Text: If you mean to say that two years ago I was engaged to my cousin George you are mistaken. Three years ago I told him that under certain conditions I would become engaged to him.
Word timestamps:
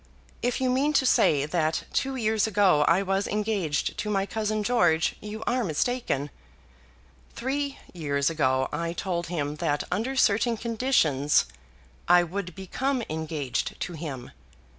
If 0.41 0.59
you 0.59 0.71
mean 0.71 0.93
to 0.93 1.05
say 1.05 1.45
that 1.45 1.83
two 1.93 2.15
years 2.15 2.47
ago 2.47 2.83
I 2.87 3.03
was 3.03 3.27
engaged 3.27 3.99
to 3.99 4.09
my 4.09 4.25
cousin 4.25 4.63
George 4.63 5.15
you 5.21 5.43
are 5.45 5.63
mistaken. 5.63 6.31
Three 7.35 7.77
years 7.93 8.27
ago 8.27 8.67
I 8.73 8.93
told 8.93 9.27
him 9.27 9.57
that 9.57 9.83
under 9.91 10.15
certain 10.15 10.57
conditions 10.57 11.45
I 12.07 12.23
would 12.23 12.55
become 12.55 13.03
engaged 13.11 13.79
to 13.81 13.93
him. 13.93 14.31